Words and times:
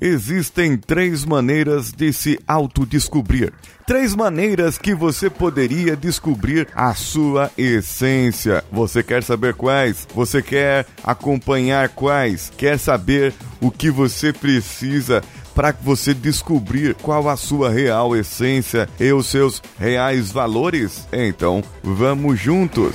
Existem 0.00 0.76
três 0.76 1.24
maneiras 1.24 1.92
de 1.92 2.12
se 2.12 2.38
autodescobrir. 2.48 3.52
Três 3.86 4.14
maneiras 4.14 4.78
que 4.78 4.94
você 4.94 5.28
poderia 5.28 5.94
descobrir 5.96 6.68
a 6.74 6.94
sua 6.94 7.50
essência. 7.58 8.64
Você 8.72 9.02
quer 9.02 9.22
saber 9.22 9.54
quais? 9.54 10.06
Você 10.14 10.40
quer 10.40 10.86
acompanhar 11.04 11.88
quais? 11.90 12.50
Quer 12.56 12.78
saber 12.78 13.34
o 13.60 13.70
que 13.70 13.90
você 13.90 14.32
precisa 14.32 15.22
para 15.54 15.72
você 15.72 16.14
descobrir 16.14 16.94
qual 16.94 17.28
a 17.28 17.36
sua 17.36 17.70
real 17.70 18.16
essência 18.16 18.88
e 18.98 19.12
os 19.12 19.26
seus 19.26 19.62
reais 19.78 20.30
valores? 20.30 21.06
Então, 21.12 21.62
vamos 21.82 22.38
juntos! 22.38 22.94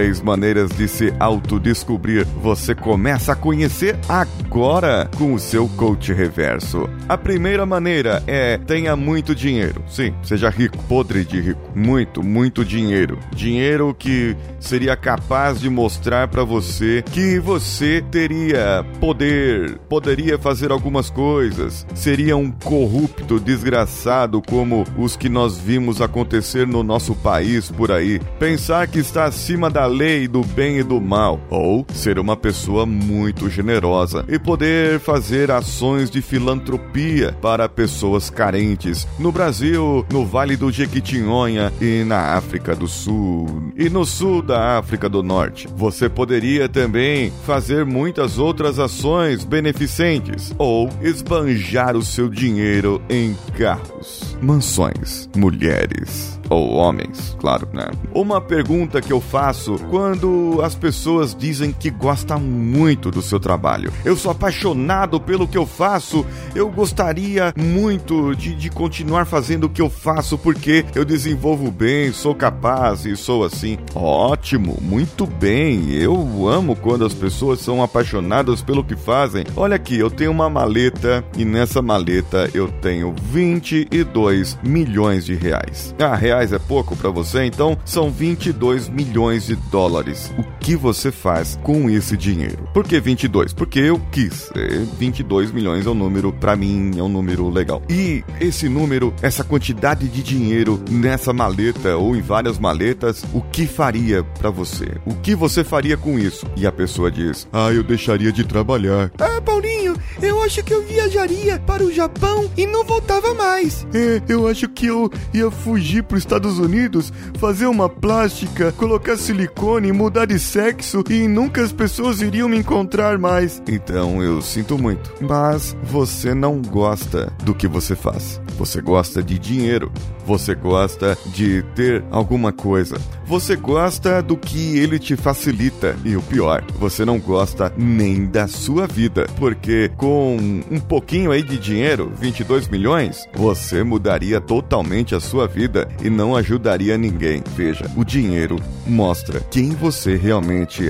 Três 0.00 0.22
maneiras 0.22 0.70
de 0.70 0.88
se 0.88 1.12
autodescobrir 1.20 2.26
você 2.42 2.74
começa 2.74 3.32
a 3.32 3.36
conhecer 3.36 3.98
agora 4.08 5.10
com 5.18 5.34
o 5.34 5.38
seu 5.38 5.68
coach 5.68 6.10
reverso. 6.10 6.88
A 7.06 7.18
primeira 7.18 7.66
maneira 7.66 8.22
é 8.26 8.56
tenha 8.56 8.96
muito 8.96 9.34
dinheiro. 9.34 9.82
Sim, 9.86 10.14
seja 10.22 10.48
rico, 10.48 10.78
podre 10.84 11.22
de 11.22 11.38
rico. 11.38 11.60
Muito, 11.74 12.22
muito 12.22 12.64
dinheiro. 12.64 13.18
Dinheiro 13.34 13.94
que 13.98 14.34
seria 14.58 14.96
capaz 14.96 15.60
de 15.60 15.68
mostrar 15.68 16.28
para 16.28 16.44
você 16.44 17.04
que 17.12 17.38
você 17.38 18.02
teria 18.10 18.82
poder, 19.00 19.76
poderia 19.86 20.38
fazer 20.38 20.70
algumas 20.70 21.10
coisas, 21.10 21.86
seria 21.94 22.38
um 22.38 22.50
corrupto 22.50 23.38
desgraçado 23.38 24.40
como 24.40 24.86
os 24.96 25.14
que 25.14 25.28
nós 25.28 25.58
vimos 25.58 26.00
acontecer 26.00 26.66
no 26.66 26.82
nosso 26.82 27.14
país 27.14 27.70
por 27.70 27.92
aí. 27.92 28.18
Pensar 28.38 28.88
que 28.88 28.98
está 28.98 29.24
acima 29.24 29.68
da 29.68 29.89
lei 29.90 30.26
do 30.26 30.42
bem 30.42 30.78
e 30.78 30.82
do 30.82 31.00
mal, 31.00 31.40
ou 31.50 31.84
ser 31.92 32.18
uma 32.18 32.36
pessoa 32.36 32.86
muito 32.86 33.50
generosa 33.50 34.24
e 34.28 34.38
poder 34.38 34.98
fazer 35.00 35.50
ações 35.50 36.10
de 36.10 36.22
filantropia 36.22 37.36
para 37.42 37.68
pessoas 37.68 38.30
carentes 38.30 39.06
no 39.18 39.30
Brasil, 39.30 40.06
no 40.10 40.24
Vale 40.24 40.56
do 40.56 40.70
Jequitinhonha 40.70 41.72
e 41.80 42.04
na 42.04 42.36
África 42.36 42.74
do 42.74 42.86
Sul 42.86 43.72
e 43.76 43.88
no 43.88 44.04
sul 44.04 44.42
da 44.42 44.78
África 44.78 45.08
do 45.08 45.22
Norte. 45.22 45.68
Você 45.76 46.08
poderia 46.08 46.68
também 46.68 47.32
fazer 47.44 47.84
muitas 47.84 48.38
outras 48.38 48.78
ações 48.78 49.44
beneficentes 49.44 50.52
ou 50.58 50.88
esbanjar 51.02 51.96
o 51.96 52.02
seu 52.02 52.28
dinheiro 52.28 53.02
em 53.08 53.36
carros, 53.58 54.29
mansões, 54.40 55.28
mulheres 55.36 56.40
ou 56.50 56.74
homens, 56.74 57.36
claro, 57.38 57.68
né? 57.72 57.88
Uma 58.12 58.40
pergunta 58.40 59.00
que 59.00 59.12
eu 59.12 59.20
faço 59.20 59.76
quando 59.88 60.60
as 60.62 60.74
pessoas 60.74 61.34
dizem 61.34 61.72
que 61.72 61.90
gostam 61.90 62.40
muito 62.40 63.10
do 63.10 63.22
seu 63.22 63.38
trabalho. 63.38 63.92
Eu 64.04 64.16
sou 64.16 64.32
apaixonado 64.32 65.20
pelo 65.20 65.46
que 65.46 65.56
eu 65.56 65.64
faço, 65.64 66.26
eu 66.54 66.68
gostaria 66.68 67.54
muito 67.56 68.34
de, 68.34 68.54
de 68.54 68.68
continuar 68.68 69.26
fazendo 69.26 69.64
o 69.64 69.70
que 69.70 69.80
eu 69.80 69.88
faço 69.88 70.36
porque 70.36 70.84
eu 70.94 71.04
desenvolvo 71.04 71.70
bem, 71.70 72.12
sou 72.12 72.34
capaz 72.34 73.06
e 73.06 73.16
sou 73.16 73.44
assim. 73.44 73.78
Ótimo, 73.94 74.76
muito 74.82 75.26
bem. 75.26 75.92
Eu 75.92 76.48
amo 76.48 76.74
quando 76.74 77.04
as 77.04 77.14
pessoas 77.14 77.60
são 77.60 77.80
apaixonadas 77.80 78.60
pelo 78.60 78.82
que 78.82 78.96
fazem. 78.96 79.44
Olha 79.56 79.76
aqui, 79.76 79.96
eu 79.96 80.10
tenho 80.10 80.32
uma 80.32 80.50
maleta 80.50 81.24
e 81.36 81.44
nessa 81.44 81.80
maleta 81.80 82.50
eu 82.52 82.68
tenho 82.80 83.14
22 83.22 84.29
milhões 84.62 85.24
de 85.24 85.34
reais. 85.34 85.94
Ah, 85.98 86.14
reais 86.14 86.40
reais 86.40 86.52
é 86.52 86.58
pouco 86.58 86.96
para 86.96 87.10
você, 87.10 87.44
então 87.44 87.76
são 87.84 88.10
22 88.10 88.88
milhões 88.88 89.46
de 89.46 89.56
dólares. 89.56 90.32
O 90.38 90.44
que 90.60 90.76
você 90.76 91.10
faz 91.10 91.58
com 91.62 91.88
esse 91.88 92.16
dinheiro? 92.16 92.68
Por 92.72 92.86
que 92.86 93.00
22? 93.00 93.52
Porque 93.52 93.80
eu 93.80 94.00
quis. 94.12 94.50
22 94.98 95.50
milhões 95.50 95.86
é 95.86 95.90
um 95.90 95.94
número, 95.94 96.32
para 96.32 96.54
mim, 96.54 96.92
é 96.98 97.02
um 97.02 97.08
número 97.08 97.48
legal. 97.48 97.82
E 97.88 98.22
esse 98.38 98.68
número, 98.68 99.12
essa 99.22 99.42
quantidade 99.42 100.06
de 100.08 100.22
dinheiro 100.22 100.82
nessa 100.90 101.32
maleta 101.32 101.96
ou 101.96 102.14
em 102.14 102.20
várias 102.20 102.58
maletas, 102.58 103.24
o 103.32 103.40
que 103.40 103.66
faria 103.66 104.22
para 104.22 104.50
você? 104.50 104.86
O 105.06 105.14
que 105.14 105.34
você 105.34 105.64
faria 105.64 105.96
com 105.96 106.18
isso? 106.18 106.46
E 106.56 106.66
a 106.66 106.72
pessoa 106.72 107.10
diz: 107.10 107.48
Ah, 107.52 107.72
eu 107.72 107.82
deixaria 107.82 108.30
de 108.30 108.44
trabalhar. 108.44 109.10
Ah, 109.18 109.40
Paulinho, 109.40 109.96
eu 110.20 110.42
acho 110.42 110.62
que 110.62 110.74
eu 110.74 110.86
viajaria 110.86 111.58
para 111.60 111.82
o 111.82 111.92
Japão 111.92 112.50
e 112.56 112.66
não 112.66 112.84
voltava 112.84 113.32
mais. 113.34 113.86
É, 113.94 114.20
eu 114.28 114.46
acho 114.46 114.68
que 114.68 114.86
eu 114.86 115.10
ia 115.32 115.50
fugir 115.50 116.02
pro 116.02 116.18
Estados 116.18 116.58
Unidos, 116.58 117.12
fazer 117.38 117.66
uma 117.66 117.88
plástica, 117.88 118.72
colocar 118.72 119.16
silicone, 119.16 119.92
mudar 119.92 120.26
de 120.26 120.38
sexo 120.50 121.04
e 121.08 121.28
nunca 121.28 121.62
as 121.62 121.70
pessoas 121.70 122.20
iriam 122.20 122.48
me 122.48 122.58
encontrar 122.58 123.16
mais. 123.18 123.62
Então 123.68 124.20
eu 124.20 124.42
sinto 124.42 124.76
muito, 124.76 125.12
mas 125.20 125.76
você 125.84 126.34
não 126.34 126.60
gosta 126.60 127.32
do 127.44 127.54
que 127.54 127.68
você 127.68 127.94
faz. 127.94 128.40
Você 128.58 128.80
gosta 128.80 129.22
de 129.22 129.38
dinheiro, 129.38 129.92
você 130.26 130.54
gosta 130.54 131.16
de 131.26 131.62
ter 131.74 132.04
alguma 132.10 132.52
coisa, 132.52 133.00
você 133.26 133.54
gosta 133.54 134.20
do 134.20 134.36
que 134.36 134.76
ele 134.76 134.98
te 134.98 135.16
facilita 135.16 135.96
e 136.04 136.16
o 136.16 136.22
pior, 136.22 136.64
você 136.78 137.04
não 137.04 137.18
gosta 137.18 137.72
nem 137.76 138.26
da 138.26 138.46
sua 138.46 138.86
vida, 138.86 139.26
porque 139.36 139.90
com 139.96 140.36
um 140.70 140.80
pouquinho 140.80 141.30
aí 141.30 141.42
de 141.42 141.56
dinheiro, 141.56 142.12
22 142.18 142.68
milhões, 142.68 143.26
você 143.34 143.82
mudaria 143.82 144.40
totalmente 144.40 145.14
a 145.14 145.20
sua 145.20 145.46
vida 145.46 145.88
e 146.02 146.10
não 146.10 146.36
ajudaria 146.36 146.98
ninguém. 146.98 147.42
Veja, 147.56 147.90
o 147.96 148.04
dinheiro 148.04 148.56
mostra 148.86 149.40
quem 149.50 149.70
você 149.70 150.16
realmente 150.16 150.39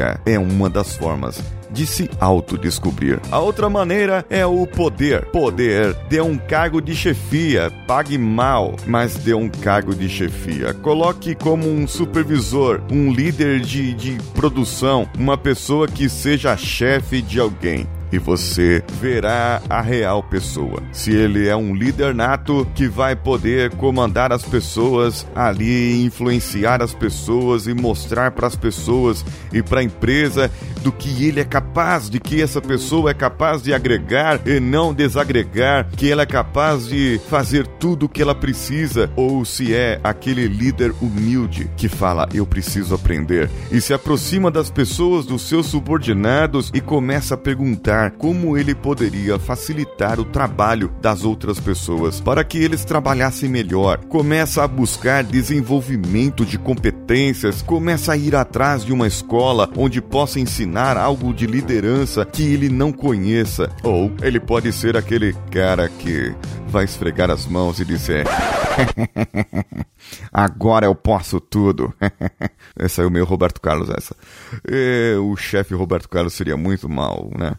é. 0.01 0.19
É 0.27 0.39
uma 0.39 0.69
das 0.69 0.97
formas 0.97 1.43
de 1.71 1.87
se 1.87 2.11
autodescobrir. 2.21 3.21
A 3.31 3.39
outra 3.39 3.71
maneira 3.71 4.25
é 4.29 4.45
o 4.45 4.67
poder. 4.67 5.27
Poder 5.27 5.95
dê 6.09 6.21
um 6.21 6.37
cargo 6.37 6.81
de 6.81 6.95
chefia, 6.95 7.71
pague 7.87 8.19
mal, 8.19 8.75
mas 8.87 9.15
dê 9.15 9.35
um 9.35 9.49
cargo 9.49 9.95
de 9.95 10.09
chefia. 10.09 10.75
Coloque 10.75 11.35
como 11.35 11.69
um 11.69 11.87
supervisor, 11.87 12.81
um 12.91 13.13
líder 13.13 13.61
de, 13.61 13.95
de 13.95 14.19
produção, 14.35 15.09
uma 15.19 15.39
pessoa 15.39 15.87
que 15.87 16.09
seja 16.09 16.57
chefe 16.57 17.23
de 17.23 17.39
alguém 17.39 17.87
e 18.13 18.19
você 18.19 18.83
verá 19.01 19.63
a 19.69 19.81
real 19.81 20.23
pessoa. 20.23 20.83
Se 20.93 21.13
ele 21.13 21.49
é 21.49 21.57
um 21.57 21.75
líder 21.75 22.15
nato 22.15 22.67
que 22.75 22.89
vai 22.89 23.15
poder 23.15 23.71
comandar 23.77 24.33
as 24.33 24.43
pessoas 24.43 25.27
ali, 25.35 26.05
influenciar 26.05 26.83
as 26.83 26.95
pessoas 26.95 27.67
e 27.67 27.75
mostrar 27.75 28.31
para 28.33 28.47
as 28.47 28.57
pessoas 28.57 29.25
e 29.53 29.63
para 29.63 29.81
a 29.81 29.85
empresa 29.85 30.51
do 30.83 30.91
que 30.91 31.27
ele 31.27 31.41
é 31.41 31.45
capaz, 31.45 32.09
de 32.09 32.19
que 32.19 32.41
essa 32.41 32.61
pessoa 32.61 33.11
é 33.11 33.15
capaz 33.15 33.63
de 33.63 33.73
agregar 33.73 34.41
e 34.47 34.59
não 34.59 34.95
desagregar, 34.95 35.89
que 35.97 36.11
ela 36.11 36.23
é 36.23 36.27
capaz 36.27 36.87
de 36.87 37.21
fazer 37.29 37.67
tudo 37.67 38.07
o 38.07 38.09
que 38.09 38.23
ela 38.23 38.35
precisa, 38.35 39.11
ou 39.15 39.45
se 39.45 39.75
é 39.75 40.01
aquele 40.03 40.47
líder 40.47 40.93
humilde 41.01 41.71
que 41.77 41.89
fala 41.89 42.29
eu 42.33 42.47
preciso 42.47 42.95
aprender 42.95 43.51
e 43.71 43.81
se 43.81 43.93
aproxima 43.93 44.51
das 44.51 44.71
pessoas, 44.71 45.27
dos 45.27 45.43
seus 45.43 45.67
subordinados 45.67 46.71
e 46.73 46.81
começa 46.81 47.35
a 47.35 47.39
perguntar 47.39 48.00
como 48.09 48.57
ele 48.57 48.75
poderia 48.75 49.39
facilitar 49.39 50.21
o 50.21 50.25
trabalho 50.25 50.93
das 51.03 51.25
outras 51.25 51.59
pessoas 51.59 52.21
para 52.21 52.45
que 52.45 52.57
eles 52.57 52.85
trabalhassem 52.85 53.49
melhor. 53.49 53.99
Começa 54.05 54.63
a 54.63 54.69
buscar 54.69 55.25
desenvolvimento 55.25 56.47
de 56.47 56.57
competências, 56.57 57.61
começa 57.61 58.13
a 58.13 58.17
ir 58.17 58.37
atrás 58.37 58.85
de 58.85 58.93
uma 58.93 59.09
escola 59.09 59.69
onde 59.77 60.01
possa 60.01 60.39
ensinar 60.39 60.97
algo 60.97 61.35
de 61.35 61.47
liderança 61.47 62.25
que 62.25 62.45
ele 62.45 62.69
não 62.69 62.93
conheça. 62.93 63.69
Ou 63.83 64.13
ele 64.23 64.39
pode 64.39 64.73
ser 64.73 64.97
aquele 64.97 65.35
cara 65.51 65.89
que 65.89 66.33
vai 66.71 66.85
esfregar 66.85 67.31
as 67.31 67.47
mãos 67.47 67.81
e 67.81 67.85
dizer: 67.85 68.27
Agora 70.33 70.87
eu 70.87 70.95
posso 70.95 71.41
tudo. 71.41 71.93
essa 72.79 73.03
é 73.03 73.07
o 73.07 73.11
meu 73.11 73.25
Roberto 73.25 73.61
Carlos, 73.61 73.91
essa. 73.91 74.15
E, 74.69 75.17
o 75.21 75.37
chefe 75.37 75.75
Roberto 75.75 76.09
Carlos 76.09 76.35
seria 76.35 76.57
muito 76.57 76.89
mal, 76.89 77.31
né? 77.37 77.55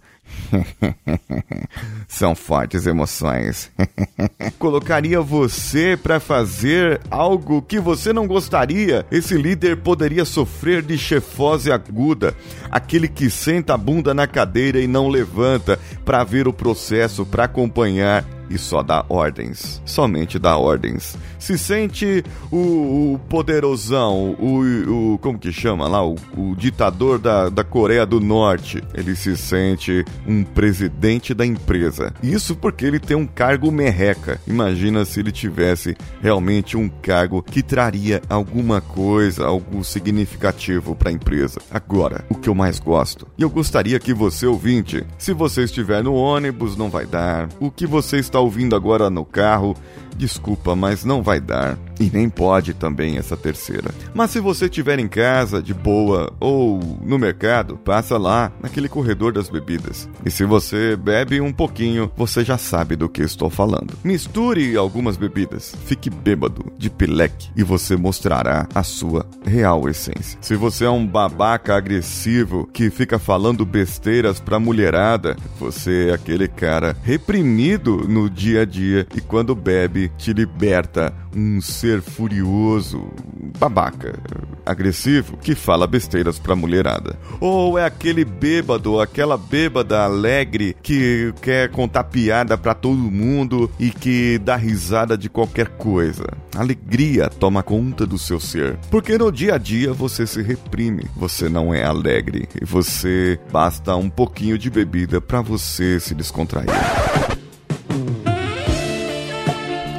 São 2.07 2.35
fortes 2.35 2.85
emoções. 2.85 3.71
Colocaria 4.59 5.21
você 5.21 5.97
para 6.01 6.19
fazer 6.19 6.99
algo 7.09 7.61
que 7.61 7.79
você 7.79 8.11
não 8.11 8.27
gostaria. 8.27 9.05
Esse 9.11 9.35
líder 9.35 9.77
poderia 9.77 10.25
sofrer 10.25 10.81
de 10.81 10.97
chefose 10.97 11.71
aguda, 11.71 12.35
aquele 12.69 13.07
que 13.07 13.29
senta 13.29 13.73
a 13.73 13.77
bunda 13.77 14.13
na 14.13 14.27
cadeira 14.27 14.79
e 14.79 14.87
não 14.87 15.07
levanta 15.07 15.79
para 16.05 16.23
ver 16.23 16.47
o 16.47 16.53
processo, 16.53 17.25
para 17.25 17.45
acompanhar 17.45 18.25
e 18.53 18.57
só 18.57 18.83
dá 18.83 19.05
ordens. 19.07 19.81
Somente 19.85 20.37
dá 20.37 20.57
ordens. 20.57 21.17
se 21.39 21.57
sente 21.57 22.23
o, 22.51 23.13
o 23.13 23.19
poderosão, 23.29 24.35
o, 24.39 25.13
o, 25.13 25.17
como 25.19 25.39
que 25.39 25.51
chama 25.51 25.87
lá, 25.87 26.05
o, 26.05 26.15
o 26.35 26.55
ditador 26.55 27.17
da, 27.17 27.49
da 27.49 27.63
Coreia 27.63 28.05
do 28.05 28.19
Norte. 28.19 28.83
Ele 28.93 29.15
se 29.15 29.37
sente 29.37 30.05
um 30.27 30.43
presidente 30.43 31.33
da 31.33 31.45
empresa. 31.45 32.13
Isso 32.21 32.55
porque 32.55 32.85
ele 32.85 32.99
tem 32.99 33.15
um 33.15 33.25
cargo 33.25 33.71
merreca. 33.71 34.39
Imagina 34.45 35.05
se 35.05 35.19
ele 35.19 35.31
tivesse 35.31 35.95
realmente 36.21 36.75
um 36.75 36.89
cargo 36.89 37.41
que 37.41 37.63
traria 37.63 38.21
alguma 38.29 38.81
coisa, 38.81 39.45
algo 39.45 39.83
significativo 39.83 40.95
para 40.95 41.09
a 41.09 41.13
empresa. 41.13 41.61
Agora, 41.71 42.25
o 42.29 42.35
que 42.35 42.49
eu 42.49 42.55
mais 42.55 42.79
gosto, 42.79 43.27
e 43.37 43.43
eu 43.43 43.49
gostaria 43.49 43.99
que 43.99 44.13
você 44.13 44.45
ouvinte, 44.45 45.05
se 45.17 45.33
você 45.33 45.63
estiver 45.63 46.03
no 46.03 46.13
ônibus, 46.13 46.75
não 46.75 46.89
vai 46.89 47.05
dar. 47.05 47.47
O 47.59 47.71
que 47.71 47.87
você 47.87 48.17
está 48.17 48.39
ouvindo 48.41 48.75
agora 48.75 49.09
no 49.09 49.23
carro, 49.23 49.75
Desculpa, 50.17 50.75
mas 50.75 51.03
não 51.03 51.21
vai 51.21 51.39
dar. 51.39 51.77
E 51.99 52.09
nem 52.11 52.29
pode 52.29 52.73
também 52.73 53.17
essa 53.17 53.37
terceira. 53.37 53.91
Mas 54.13 54.31
se 54.31 54.39
você 54.39 54.65
estiver 54.65 54.99
em 54.99 55.07
casa, 55.07 55.61
de 55.61 55.73
boa, 55.73 56.33
ou 56.39 56.79
no 57.03 57.19
mercado, 57.19 57.77
passa 57.77 58.17
lá, 58.17 58.51
naquele 58.61 58.89
corredor 58.89 59.33
das 59.33 59.49
bebidas. 59.49 60.09
E 60.25 60.31
se 60.31 60.43
você 60.45 60.95
bebe 60.95 61.39
um 61.39 61.53
pouquinho, 61.53 62.11
você 62.15 62.43
já 62.43 62.57
sabe 62.57 62.95
do 62.95 63.09
que 63.09 63.21
estou 63.21 63.49
falando. 63.49 63.93
Misture 64.03 64.75
algumas 64.75 65.17
bebidas, 65.17 65.75
fique 65.85 66.09
bêbado, 66.09 66.65
de 66.77 66.89
pileque, 66.89 67.49
e 67.55 67.63
você 67.63 67.95
mostrará 67.95 68.67
a 68.73 68.83
sua 68.83 69.25
real 69.45 69.87
essência. 69.87 70.39
Se 70.41 70.55
você 70.55 70.85
é 70.85 70.89
um 70.89 71.05
babaca 71.05 71.75
agressivo 71.75 72.67
que 72.73 72.89
fica 72.89 73.19
falando 73.19 73.65
besteiras 73.65 74.39
pra 74.39 74.59
mulherada, 74.59 75.35
você 75.59 76.09
é 76.09 76.13
aquele 76.13 76.47
cara 76.47 76.95
reprimido 77.03 78.07
no 78.07 78.29
dia 78.29 78.61
a 78.61 78.65
dia 78.65 79.05
e 79.15 79.21
quando 79.21 79.55
bebe 79.55 80.00
te 80.09 80.33
liberta 80.33 81.13
um 81.35 81.61
ser 81.61 82.01
furioso, 82.01 83.09
babaca, 83.57 84.17
agressivo, 84.65 85.37
que 85.37 85.55
fala 85.55 85.87
besteiras 85.87 86.37
pra 86.37 86.55
mulherada. 86.55 87.17
Ou 87.39 87.77
é 87.77 87.85
aquele 87.85 88.23
bêbado, 88.25 88.99
aquela 88.99 89.37
bêbada 89.37 90.03
alegre 90.03 90.75
que 90.81 91.33
quer 91.41 91.69
contar 91.69 92.05
piada 92.05 92.57
pra 92.57 92.73
todo 92.73 92.97
mundo 92.97 93.71
e 93.79 93.89
que 93.89 94.37
dá 94.39 94.55
risada 94.55 95.17
de 95.17 95.29
qualquer 95.29 95.69
coisa. 95.69 96.25
Alegria 96.55 97.29
toma 97.29 97.63
conta 97.63 98.05
do 98.05 98.17
seu 98.17 98.39
ser. 98.39 98.77
Porque 98.89 99.17
no 99.17 99.31
dia 99.31 99.55
a 99.55 99.57
dia 99.57 99.93
você 99.93 100.27
se 100.27 100.41
reprime, 100.41 101.05
você 101.15 101.47
não 101.47 101.73
é 101.73 101.83
alegre 101.83 102.47
e 102.61 102.65
você 102.65 103.39
basta 103.51 103.95
um 103.95 104.09
pouquinho 104.09 104.57
de 104.57 104.69
bebida 104.69 105.21
para 105.21 105.41
você 105.41 105.99
se 105.99 106.13
descontrair. 106.13 106.69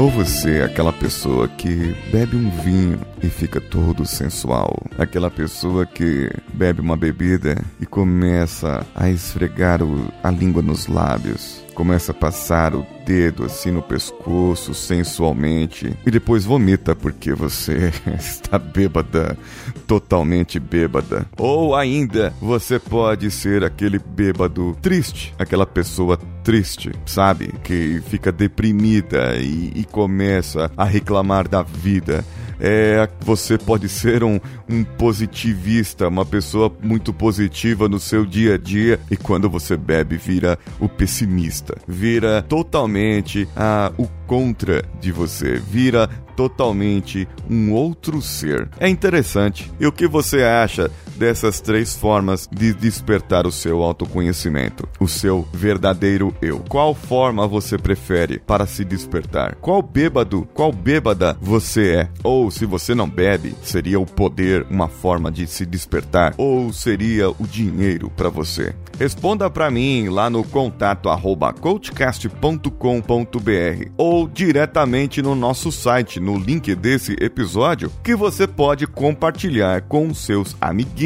Ou 0.03 0.11
você 0.11 0.59
é 0.59 0.65
aquela 0.65 0.93
pessoa 0.93 1.47
que 1.47 1.95
bebe 2.11 2.35
um 2.35 2.51
vinho 2.51 2.99
e 3.23 3.29
fica 3.29 3.61
todo 3.61 4.05
sensual. 4.05 4.77
Aquela 4.99 5.31
pessoa 5.31 5.87
que 5.87 6.31
bebe 6.53 6.81
uma 6.81 6.97
bebida 6.97 7.63
e 7.81 7.87
começa 7.87 8.85
a 8.95 9.09
esfregar 9.09 9.83
o, 9.83 10.13
a 10.23 10.31
língua 10.31 10.61
nos 10.61 10.87
lábios. 10.87 11.63
Começa 11.75 12.13
a 12.13 12.15
passar 12.15 12.75
o 12.75 12.87
dedo 13.07 13.45
assim 13.45 13.71
no 13.71 13.81
pescoço 13.81 14.75
sensualmente 14.75 15.97
e 16.05 16.11
depois 16.11 16.45
vomita 16.45 16.95
porque 16.95 17.33
você 17.33 17.91
está 18.19 18.59
bêbada, 18.59 19.39
totalmente 19.87 20.61
bêbada. 20.61 21.27
Ou 21.39 21.75
ainda, 21.75 22.33
você 22.41 22.79
pode 22.79 23.31
ser 23.31 23.65
aquele 23.65 23.99
bêbado 23.99 24.77
triste, 24.83 25.35
aquela 25.39 25.65
pessoa 25.65 26.19
triste, 26.45 26.93
sabe? 27.07 27.55
Que 27.65 28.03
fica 28.07 28.31
deprimida 28.31 29.37
e, 29.37 29.73
e 29.75 29.85
começa 29.85 30.71
a 30.77 30.85
reclamar 30.85 31.49
da 31.49 31.63
vida 31.63 32.23
é, 32.65 33.09
você 33.21 33.59
pode 33.59 33.89
ser 33.89 34.23
um, 34.23 34.39
um 34.69 34.85
positivista, 34.85 36.07
uma 36.07 36.25
pessoa 36.25 36.73
muito 36.81 37.13
positiva 37.13 37.89
no 37.89 37.99
seu 37.99 38.25
dia 38.25 38.55
a 38.55 38.59
dia, 38.59 39.01
e 39.11 39.17
quando 39.17 39.51
você 39.51 39.77
bebe, 39.77 40.17
vira 40.17 40.57
o 40.79 40.89
pessimista, 40.89 41.77
vira 41.89 42.41
totalmente 42.43 43.49
ah, 43.57 43.93
o 43.99 44.07
contra 44.29 44.85
de 45.01 45.11
você, 45.11 45.57
vira 45.57 46.09
totalmente 46.37 47.29
um 47.51 47.73
outro 47.73 48.23
ser. 48.23 48.69
É 48.79 48.89
interessante. 48.89 49.71
E 49.79 49.87
o 49.87 49.93
que 49.93 50.07
você 50.07 50.43
acha 50.43 50.91
dessas 51.17 51.61
três 51.61 51.97
formas 51.97 52.49
de 52.51 52.75
despertar 52.75 53.47
o 53.47 53.53
seu 53.53 53.83
autoconhecimento, 53.83 54.89
o 54.99 55.09
seu 55.09 55.47
verdadeiro 55.53 56.35
eu? 56.41 56.61
Qual 56.69 56.95
forma 56.95 57.47
você 57.47 57.79
prefere 57.79 58.39
para 58.39 58.67
se 58.67 58.85
despertar? 58.85 59.57
Qual 59.57 59.83
bêbado, 59.83 60.49
qual 60.55 60.73
bêbada 60.73 61.37
você 61.41 61.95
é? 61.95 62.09
Ou 62.23 62.51
se 62.51 62.67
você 62.67 62.95
não 62.95 63.09
bebe, 63.09 63.55
seria 63.63 64.01
o 64.01 64.07
poder 64.07 64.67
uma 64.71 64.89
forma 64.89 65.31
de 65.31 65.47
se 65.47 65.67
despertar? 65.67 66.35
Ou 66.37 66.73
seria 66.73 67.31
o 67.31 67.47
dinheiro 67.47 68.11
para 68.17 68.29
você? 68.29 68.75
Responda 68.99 69.51
para 69.51 69.71
mim 69.71 70.09
lá 70.09 70.31
no 70.31 70.45
contato 70.45 71.09
arroba 71.09 71.53
coachcast.com.br 71.53 73.91
ou 73.97 74.29
diretamente 74.29 75.21
no 75.21 75.35
nosso 75.35 75.73
site, 75.73 76.21
no 76.21 76.39
link 76.39 76.75
desse 76.75 77.17
episódio, 77.21 77.91
que 78.03 78.15
você 78.15 78.47
pode 78.47 78.87
compartilhar 78.87 79.83
com 79.83 80.13
seus 80.15 80.57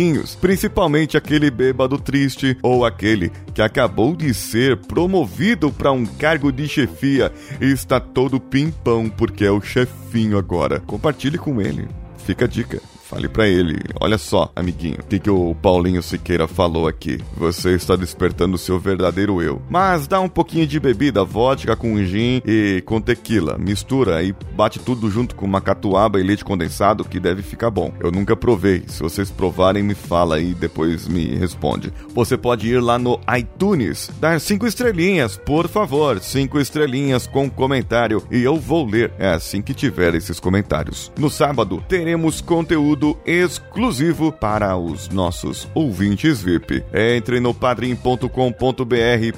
amiguinhos, 0.06 0.35
principalmente 0.35 1.17
aquele 1.17 1.50
bêbado 1.50 1.99
triste 1.99 2.56
ou 2.62 2.85
aquele 2.85 3.31
que 3.55 3.61
acabou 3.61 4.14
de 4.14 4.32
ser 4.32 4.76
promovido 4.76 5.73
para 5.73 5.93
um 5.93 6.06
cargo 6.06 6.53
de 6.53 6.69
chefia 6.69 7.32
e 7.61 7.67
está 7.67 7.99
todo 7.99 8.41
pimpão 8.41 9.08
porque 9.08 9.44
é 9.44 9.50
o 9.50 9.61
chefinho 9.61 10.38
agora. 10.38 10.81
Compartilhe 10.81 11.38
com 11.38 11.61
ele. 11.61 11.88
Fica 12.19 12.44
a 12.44 12.49
dica. 12.49 12.81
Fale 13.08 13.29
para 13.29 13.47
ele, 13.47 13.79
olha 14.00 14.19
só, 14.19 14.50
amiguinho, 14.56 14.99
o 14.99 15.05
que, 15.05 15.20
que 15.20 15.31
o 15.31 15.55
Paulinho 15.55 16.03
Siqueira 16.03 16.49
falou 16.49 16.88
aqui. 16.88 17.20
Você 17.37 17.70
está 17.70 17.94
despertando 17.94 18.56
o 18.56 18.58
seu 18.58 18.81
verdadeiro 18.81 19.41
eu. 19.41 19.62
Mas 19.70 20.08
dá 20.08 20.20
um 20.20 20.29
pouquinho 20.29 20.67
de 20.67 20.81
bebida, 20.81 21.23
vodka 21.23 21.76
com 21.76 22.03
gin 22.03 22.43
e 22.44 22.82
com 22.85 23.00
tequila. 23.00 23.56
Mistura 23.58 24.25
e 24.25 24.35
bate 24.56 24.81
tudo 24.81 25.08
junto 25.08 25.37
com 25.37 25.47
uma 25.47 25.61
catuaba 25.61 26.19
e 26.19 26.25
leite 26.25 26.44
condensado 26.44 27.05
que 27.05 27.20
deve 27.20 27.43
ficar 27.43 27.70
bom. 27.70 27.93
Eu 28.00 28.11
nunca 28.11 28.35
provei. 28.35 28.82
Se 28.88 29.05
vocês 29.05 29.31
provarem, 29.31 29.85
me 29.85 29.94
fala 29.94 30.41
e 30.41 30.52
depois 30.52 31.06
me 31.06 31.37
responde. 31.37 31.93
Você 32.12 32.37
pode 32.37 32.69
ir 32.69 32.81
lá 32.81 32.99
no 32.99 33.20
iTunes, 33.38 34.11
dar 34.19 34.41
cinco 34.41 34.67
estrelinhas, 34.67 35.37
por 35.37 35.69
favor. 35.69 36.19
Cinco 36.19 36.59
estrelinhas 36.59 37.29
com 37.29 37.49
comentário 37.49 38.20
e 38.32 38.43
eu 38.43 38.56
vou 38.56 38.85
ler. 38.85 39.12
É 39.17 39.29
assim 39.29 39.62
que 39.62 39.73
tiver 39.73 40.17
esses 40.17 40.41
comentários. 40.41 41.12
No 41.17 41.31
sábado, 41.31 41.85
teremos 41.88 42.41
conteúdo 42.41 42.96
conteúdo 42.97 43.17
exclusivo 43.27 44.33
para 44.33 44.77
os 44.77 45.09
nossos 45.09 45.69
ouvintes 45.75 46.41
VIP. 46.43 46.83
Entre 46.93 47.38
no 47.38 47.53
padrim.com.br, 47.53 48.26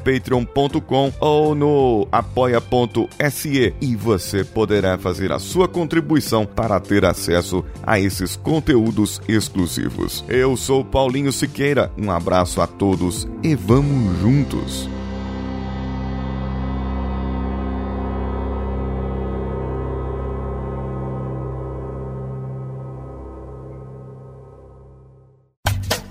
patreon.com 0.04 1.12
ou 1.20 1.54
no 1.54 2.08
apoia.se 2.10 3.74
e 3.80 3.96
você 3.96 4.44
poderá 4.44 4.96
fazer 4.96 5.32
a 5.32 5.38
sua 5.38 5.68
contribuição 5.68 6.46
para 6.46 6.78
ter 6.80 7.04
acesso 7.04 7.64
a 7.82 7.98
esses 7.98 8.36
conteúdos 8.36 9.20
exclusivos. 9.28 10.24
Eu 10.28 10.56
sou 10.56 10.84
Paulinho 10.84 11.32
Siqueira, 11.32 11.90
um 11.98 12.10
abraço 12.10 12.60
a 12.60 12.66
todos 12.66 13.28
e 13.42 13.54
vamos 13.54 14.18
juntos! 14.20 14.97